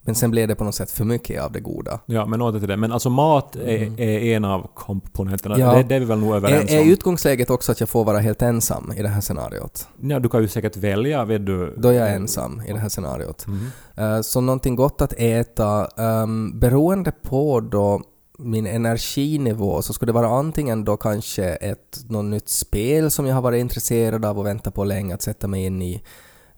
[0.08, 2.00] Men sen blir det på något sätt för mycket av det goda.
[2.06, 2.78] Ja, men åter till det.
[2.78, 5.56] Men alltså mat är, är en av komponenterna.
[5.56, 5.68] Mm.
[5.68, 5.76] Ja.
[5.76, 6.90] Det, det är vi väl nog överens Är, är om.
[6.90, 9.88] utgångsläget också att jag får vara helt ensam i det här scenariot?
[10.02, 11.74] Ja, du kan ju säkert välja, vet du.
[11.78, 13.46] Då är jag ensam i det här scenariot.
[13.48, 14.16] Mm.
[14.16, 15.88] Eh, Så någonting gott att äta,
[16.24, 18.02] um, beroende på då
[18.40, 23.36] min energinivå så skulle det vara antingen då kanske ett något nytt spel som jag
[23.36, 26.02] har varit intresserad av och väntat på länge att sätta mig in i.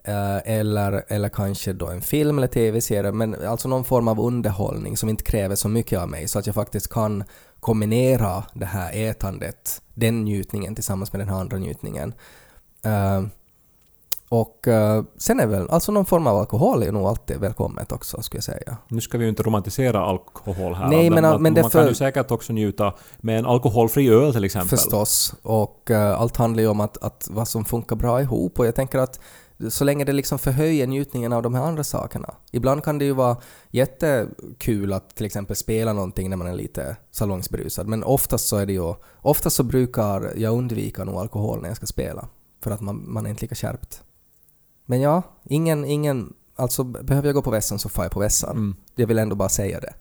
[0.04, 4.98] eh, eller, eller kanske då en film eller tv-serie, men alltså någon form av underhållning
[4.98, 7.24] som inte kräver så mycket av mig så att jag faktiskt kan
[7.60, 12.14] kombinera det här ätandet, den njutningen tillsammans med den här andra njutningen.
[12.86, 13.24] Eh,
[14.32, 18.22] och eh, sen är väl, alltså någon form av alkohol är nog alltid välkommet också
[18.22, 18.78] skulle jag säga.
[18.88, 20.88] Nu ska vi ju inte romantisera alkohol här.
[20.88, 24.44] Nej, men- men det man kan ju säkert också njuta med en alkoholfri öl till
[24.44, 24.70] exempel.
[24.70, 25.34] Förstås.
[25.42, 28.76] Och eh, allt handlar ju om att, att vad som funkar bra ihop och jag
[28.76, 29.20] tänker att
[29.70, 32.34] så länge det liksom förhöjer njutningen av de här andra sakerna.
[32.52, 33.38] Ibland kan det ju vara
[33.70, 38.66] jättekul att till exempel spela någonting när man är lite salongsberusad men oftast så är
[38.66, 42.28] det ju, oftast så brukar jag undvika nog alkohol när jag ska spela
[42.64, 44.04] för att man, man är inte lika skärpt.
[44.86, 48.58] Men ja, ingen, ingen, alltså behöver jag gå på vässan så får jag på vässan.
[48.58, 48.76] Mm.
[48.96, 49.94] Jag vill ändå bara säga det.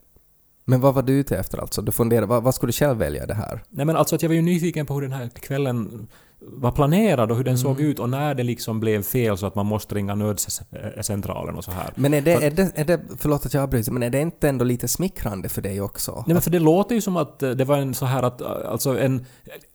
[0.64, 1.82] Men vad var du ute efter alltså?
[1.82, 3.64] Du funderar, vad, vad skulle du själv välja det här?
[3.68, 6.08] Nej men alltså att jag var ju nyfiken på hur den här kvällen
[6.40, 7.62] var planerad och hur den Mm.
[7.62, 11.64] såg ut och när det liksom blev fel så att man måste ringa nödcentralen och
[11.64, 11.90] så här.
[11.94, 14.48] Men är det, är det, är det, förlåt att jag avbryter, men är det inte
[14.48, 16.24] ändå lite smickrande för dig också?
[16.26, 18.40] Nej men för det låter ju som att eh, det var en så här att,
[18.40, 19.26] eh, alltså en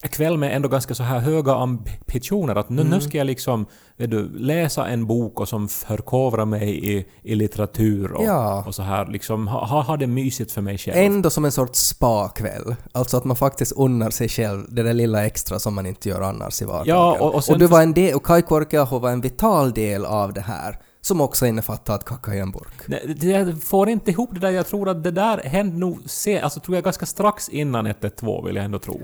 [0.01, 2.93] kväll med ändå ganska så här höga ambitioner att nu, Mm.
[2.93, 3.65] nu ska jag liksom,
[3.97, 8.63] vet du, läsa en bok och som förkovra mig i, i litteratur och, Ja.
[8.67, 10.97] och så här liksom, ha, ha, det mysigt för mig själv.
[10.97, 12.75] Ändå som en sorts spa-kväll.
[12.91, 16.21] Alltså att man faktiskt unnar sig själv det där lilla extra som man inte gör
[16.21, 16.87] annars i vardagen.
[16.87, 19.71] Ja, och- och sen du för- var en del, och Kai Korkeaho var en vital
[19.73, 22.87] del av det här, som också innefattar att kacka i en burk.
[22.87, 24.49] Nej, Jag får inte ihop det där.
[24.51, 28.45] Jag tror att det där hände nog se, alltså tror jag ganska strax innan 112
[28.47, 29.01] vill jag ändå tro.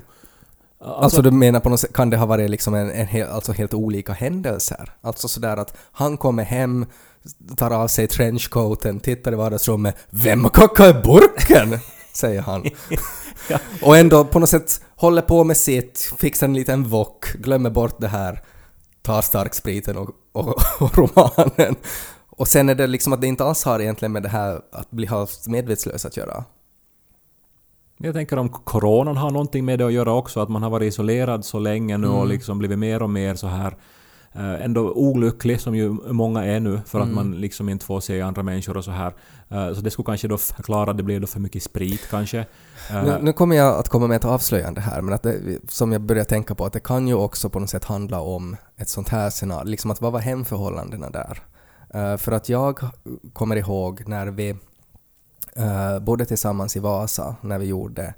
[0.82, 3.52] Alltså, du menar på något sätt, kan det ha varit liksom en, en hel, alltså
[3.52, 4.92] helt olika händelser?
[5.02, 6.86] Alltså sådär att han kommer hem,
[7.58, 11.80] tar av sig trenchcoaten, tittar i vardagsrummet ”Vem har kackat i burken?”
[12.14, 12.66] säger han.
[13.82, 18.02] Och ändå på något sätt håller på med sitt, fixar en liten wok, glömmer bort
[18.02, 18.44] det här,
[19.02, 20.48] tar starkspriten och, och,
[20.80, 21.76] och romanen.
[22.30, 24.92] Och sen är det liksom att det inte alls har egentligen med det här att
[24.92, 26.44] bli halvt medvetslös att göra.
[28.02, 30.88] Jag tänker om coronan har någonting med det att göra också, att man har varit
[30.88, 33.78] isolerad så länge nu och liksom blivit mer och mer så här
[34.34, 38.22] eh, ändå olycklig som ju många är nu för att man liksom inte får se
[38.22, 39.14] andra människor och så här.
[39.50, 42.40] Eh, Så det skulle kanske då förklara att det blev då för mycket sprit kanske.
[42.90, 45.92] Eh, Nu, nu kommer jag att komma med ett avslöjande här, men att det, som
[45.92, 48.90] jag börjar tänka på, att det kan ju också på något sätt handla om ett
[48.90, 51.40] sånt här scenario, liksom att vad var hemförhållandena där?
[52.18, 52.80] För att jag
[53.34, 54.56] kommer ihåg när vi
[55.58, 58.14] uh, bodde tillsammans i Vasa, när vi gjorde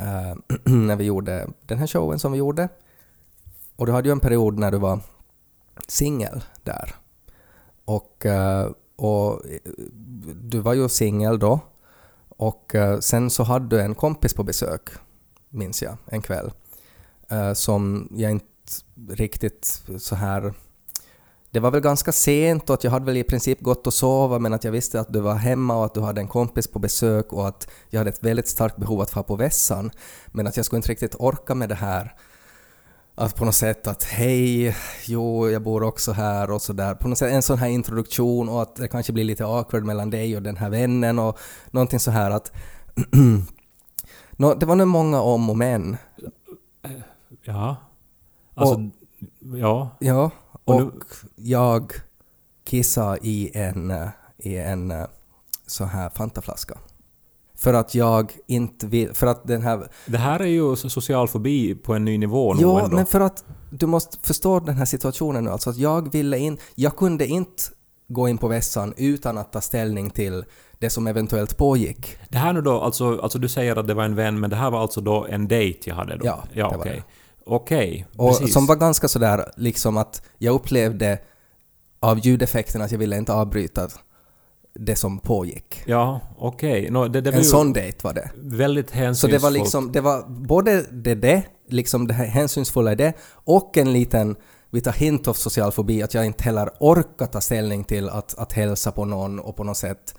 [0.00, 0.34] uh,
[0.72, 2.68] när vi gjorde den här showen som vi gjorde.
[3.76, 5.00] Och du hade ju en period när du var
[5.88, 6.94] singel där.
[7.84, 9.42] Och, eh, och
[10.34, 11.60] du var ju singel då.
[12.28, 14.90] Och sen så hade du en kompis på besök,
[15.48, 16.50] minns jag, en kväll.
[17.54, 18.44] som jag inte
[19.08, 20.54] riktigt så här...
[21.50, 24.38] Det var väl ganska sent och att jag hade väl i princip gått och sova
[24.38, 26.78] men att jag visste att du var hemma och att du hade en kompis på
[26.78, 29.90] besök och att jag hade ett väldigt starkt behov att få på vässan.
[30.26, 32.14] Men att jag skulle inte riktigt orka med det här
[33.20, 36.94] att på något sätt att hej, jo, jag bor också här och sådär.
[36.94, 40.10] På något sätt en sån här introduktion och att det kanske blir lite awkward mellan
[40.10, 41.38] dig och den här vännen och
[41.70, 42.52] någonting så här att...
[44.30, 45.96] Nå, det var nog många om och men.
[47.42, 47.76] Ja.
[48.54, 48.90] Alltså,
[49.54, 49.96] ja.
[49.98, 50.30] Ja,
[50.68, 50.92] Och och nu-
[51.36, 51.92] jag
[52.64, 53.92] kissade i en,
[54.38, 55.04] i en eh,
[55.66, 56.78] så här Fantaflaska.
[57.54, 59.14] För att jag inte vill...
[59.14, 59.88] För att den här...
[60.06, 62.96] Det här är ju so- social fobi på en ny nivå nog Ja, ändå.
[62.96, 65.50] men för att du måste förstå den här situationen nu.
[65.50, 66.58] Alltså att jag ville in...
[66.74, 67.62] Jag kunde inte
[68.08, 70.44] gå in på vässan utan att ta ställning till
[70.78, 72.16] det som eventuellt pågick.
[72.28, 74.56] Det här nu då, alltså, alltså du säger att det var en vän, men det
[74.56, 76.26] här var alltså då en dejt jag hade då?
[76.26, 76.96] Ja, ja det var okej.
[76.96, 77.02] det.
[77.48, 78.52] Okej, Och precis.
[78.54, 81.18] som var ganska sådär liksom att jag upplevde
[82.00, 83.88] av ljudeffekten att jag ville inte avbryta
[84.74, 85.82] det som pågick.
[85.86, 86.82] Ja, okej.
[86.84, 88.30] Det var En sån dejt var det.
[88.36, 89.32] väldigt Så hänsynsfullt.
[89.32, 93.76] det var liksom, det var både det, det liksom det här hänsynsfulla i det, och
[93.76, 94.36] en liten
[94.70, 98.52] vita hint av social fobi, att jag inte heller orkar ta ställning till att, att
[98.52, 100.14] hälsa på någon och på något sätt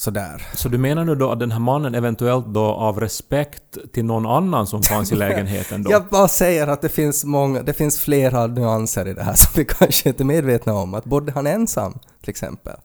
[0.00, 0.46] sådär.
[0.54, 4.26] Så du menar nu då att den här mannen eventuellt då av respekt till någon
[4.26, 5.90] annan som fanns i lägenheten då?
[5.92, 9.50] Jag bara säger att det finns många, det finns flera nyanser i det här som
[9.56, 10.94] vi kanske inte är medvetna om.
[10.94, 12.76] Att bodde han ensam, till exempel?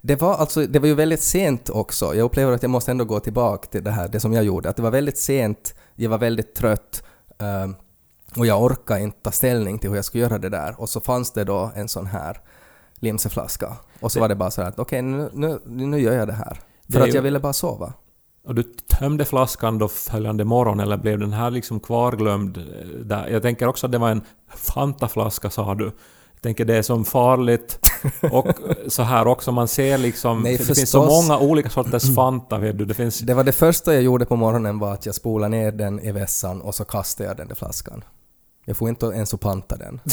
[0.00, 2.14] Det var alltså, det var ju väldigt sent också.
[2.14, 4.68] Jag upplever att jag måste ändå gå tillbaka till det här, det som jag gjorde.
[4.68, 7.04] Att det var väldigt sent, jag var väldigt trött
[7.38, 7.74] ehm,
[8.36, 10.80] och jag orkade inte ta ställning till hur jag skulle göra det där.
[10.80, 12.40] Och så fanns det då en sån här
[13.00, 13.76] limseflaska.
[14.00, 16.34] Och så var det bara så här att okej, nu, nu, nu gör jag det
[16.34, 16.60] här.
[16.86, 17.92] Det För är att ju- jag ville bara sova.
[18.44, 22.56] Och du tömde flaskan då följande morgon, eller blev den här liksom kvarglömd?
[22.58, 22.64] eh,
[23.04, 23.28] Där?
[23.28, 24.22] Jag tänker också att det var en
[24.56, 25.84] Fanta-flaska, sa du.
[26.32, 27.78] Jag tänker det är som farligt.
[28.32, 28.46] Och
[28.88, 30.42] så här också, man ser liksom...
[30.42, 31.28] Nej, det finns så förstås.
[31.28, 32.84] många olika sorters Fanta, vet du.
[32.84, 33.18] Det finns...
[33.18, 36.12] Det var det första jag gjorde på morgonen var att jag spolade ner den i
[36.12, 38.04] vässan och så kastade jag den där flaskan.
[38.64, 40.00] Jag får inte ens att panta den.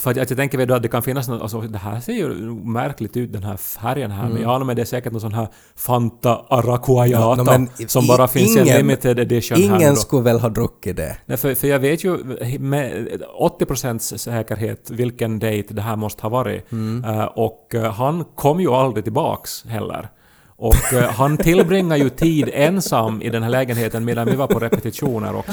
[0.00, 2.00] För att jag, att jag tänker du, att det kan finnas något, alltså det här
[2.00, 2.28] ser ju
[2.64, 5.34] märkligt ut den här färgen här, men jag anar mig det är säkert någon sån
[5.34, 9.76] här Fanta Aracuayata Ja, men som i- bara finns i en ingen- limited edition här
[9.76, 10.00] Ingen då.
[10.00, 11.16] skulle väl ha druckit det.
[11.26, 12.18] Nej, för, för jag vet ju
[12.58, 16.72] med 80% säkerhet vilken dejt det här måste ha varit.
[16.72, 17.04] Mm.
[17.04, 20.08] Eh, och eh, han kom ju aldrig tillbaks heller.
[20.56, 24.58] Och eh, han tillbringar ju tid ensam i den här lägenheten medan vi var på
[24.58, 25.52] repetitioner också.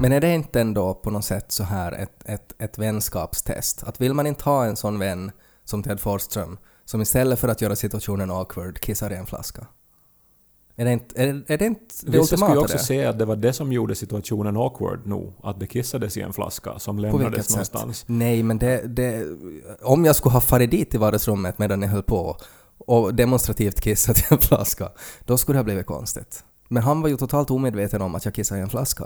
[0.00, 3.82] Men är det inte ändå på något sätt så här ett, ett, ett vänskapstest?
[3.82, 5.30] Att vill man inte ha en sån vän
[5.64, 9.66] som Ted Forsström som istället för att göra situationen awkward kissar i en flaska?
[10.76, 12.82] Är det inte är, är det, inte det Vissa skulle ju också det?
[12.82, 15.34] säga att det var det som gjorde situationen awkward nog.
[15.42, 17.50] Att det kissades i en flaska som lämnades sätt?
[17.50, 18.04] någonstans.
[18.06, 19.26] Nej, men det, det...
[19.82, 22.36] Om jag skulle ha farit dit i vardagsrummet medan jag höll på
[22.78, 24.88] och demonstrativt kissat i en flaska,
[25.24, 26.44] då skulle det ha blivit konstigt.
[26.72, 29.04] Men han var ju totalt omedveten om att jag kissade i en flaska.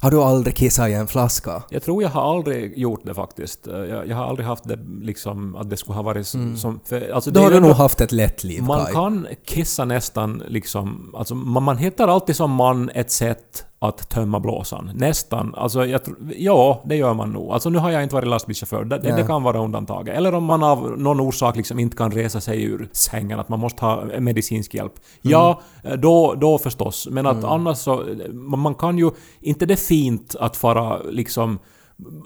[0.00, 1.62] Har du aldrig kissat i en flaska?
[1.70, 3.66] Jag tror jag har aldrig gjort det faktiskt.
[3.66, 6.80] Eh, Jag, jag har aldrig haft det liksom att det skulle ha varit s- som...
[6.84, 7.34] För, alltså Mm.
[7.42, 8.92] Då har du nog haft ett lätt liv, Man Kai.
[8.94, 11.14] kan kissa nästan liksom...
[11.16, 14.90] Alltså man, man hittar alltid som man ett sätt att tömma blåsan.
[14.94, 15.54] Nästan.
[15.56, 16.00] Alltså jag.
[16.36, 17.52] Ja, det gör man nog.
[17.52, 18.84] Alltså nu har jag inte varit lastbilschaufför.
[18.84, 20.16] Det, det, kan vara undantaget.
[20.16, 23.60] Eller om man av någon orsak liksom inte kan resa sig ur sängen, att man
[23.60, 24.92] måste ha medicinsk hjälp.
[24.96, 25.32] Mm.
[25.32, 25.60] Ja,
[25.98, 27.08] då, då förstås.
[27.10, 28.04] Men att annars så...
[28.32, 29.10] Man kan ju...
[29.40, 31.58] Inte det är fint att fara liksom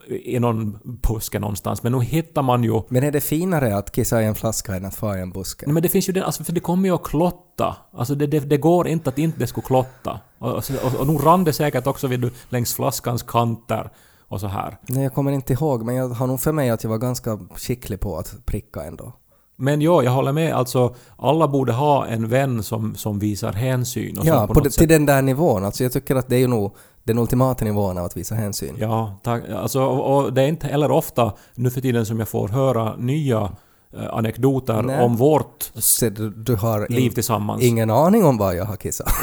[0.08, 4.22] i någon buske någonstans, men nu hittar man ju Men är det finare att kissa
[4.22, 5.66] i en flaska än att fara i en buske?
[5.66, 7.76] Nej, men det finns ju det, alltså för det kommer ju att klotta.
[7.92, 10.20] Alltså det, det, det går inte att inte det skulle klotta.
[10.38, 13.90] Och, och, och, och nu rann det säkert också vid, längs flaskans kanter
[14.28, 14.78] och så här.
[14.88, 17.38] Nej, jag kommer inte ihåg, men jag har nog för mig att jag var ganska
[17.54, 19.12] skicklig på att pricka ändå.
[19.56, 20.54] Men ja, jag håller med.
[20.54, 24.70] Alltså, alla borde ha en vän som, som visar hänsyn och Ja, på på det,
[24.70, 25.64] till den där nivån.
[25.64, 26.76] Alltså jag tycker att det är ju nog
[27.06, 28.76] den ultimata nivån av att visa hänsyn.
[28.78, 29.42] Ja, tack.
[29.48, 33.52] Alltså, och, det är inte heller ofta nu för tiden som jag får höra nya
[33.96, 35.00] eh, anekdoter Nej.
[35.00, 37.62] om vårt Så du, du har liv in, tillsammans.
[37.62, 39.08] ingen aning om vad jag har kissat.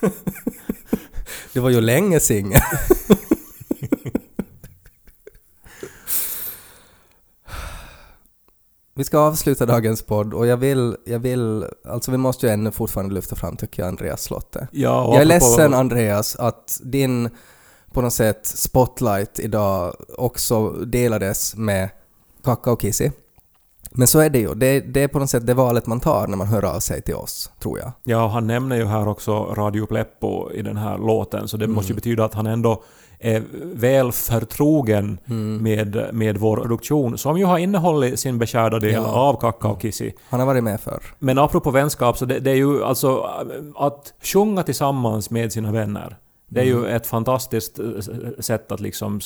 [1.52, 2.60] du var ju länge singel.
[9.00, 12.70] Vi ska avsluta dagens podd och jag vill, jag vill, alltså vi måste ju ännu
[12.70, 14.68] fortfarande lyfta fram tycker jag Andreas Slotte.
[14.72, 17.30] Ja, Jag är ledsen Andreas att din
[17.92, 21.88] på något sätt spotlight idag också delades med
[22.44, 23.12] Kaka och Kissi.
[23.90, 24.54] Men så är det ju.
[24.54, 27.02] Det, det är på något sätt det valet man tar när man hör av sig
[27.02, 27.92] till oss, tror jag.
[28.04, 31.66] Ja, och han nämner ju här också Radio Pleppo i den här låten, så det
[31.66, 32.82] måste ju betyda att han ändå
[33.18, 33.42] är
[33.74, 35.18] väl förtrogen
[35.60, 39.06] med, med vår produktion, som ju har innehållit sin beskärda del Ja.
[39.06, 40.12] av Kakka och Kissi.
[40.30, 41.02] Han har varit med förr.
[41.18, 43.28] Men apropå vänskap, så det, det är ju alltså
[43.76, 46.16] att sjunga tillsammans med sina vänner.
[46.52, 47.86] Det är ju ett fantastiskt eh,
[48.38, 49.20] sätt att liksom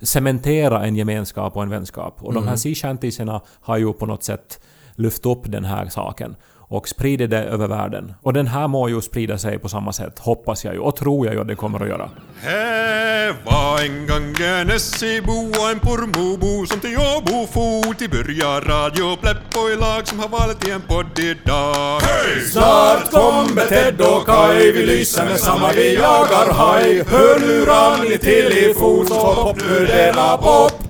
[0.00, 2.22] cementera en gemenskap och en vänskap.
[2.22, 4.60] Och de här sea shantiesarna har ju på något sätt
[4.94, 6.36] lyft upp den här saken
[6.68, 8.14] och spridit det över världen.
[8.22, 11.26] Och den här må ju sprida sig på samma sätt, hoppas jag ju, och tror
[11.26, 12.10] jag ju att det kommer att göra.
[12.40, 18.60] Här var en gång en Essebo och en Pormobo som till Åbo for till börja
[18.60, 22.00] Radio Pleppo i lag som har valt i en podd idag.
[22.00, 22.40] Hej!
[22.52, 27.02] Snart kommer Ted och Kai, vi lyser med samma, vi jagar haj.
[27.06, 30.86] Hörlurar ni till i fot, så hopp nu denna popcorn.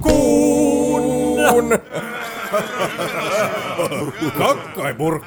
[4.39, 5.23] kakkapurk.